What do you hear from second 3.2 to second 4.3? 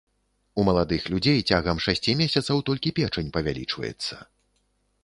павялічваецца.